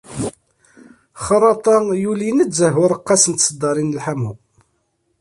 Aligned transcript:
Xerraṭa, 1.25 1.75
yuli 2.03 2.29
nezzeh 2.37 2.75
ureqqas 2.83 3.23
n 3.27 3.33
tseddarin 3.35 3.89
n 3.91 3.95
lḥamu. 3.97 4.31